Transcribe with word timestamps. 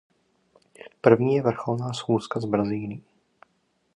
První 1.01 1.35
je 1.35 1.41
vrcholná 1.41 1.93
schůzka 1.93 2.39
s 2.39 2.45
Brazílií. 2.45 3.03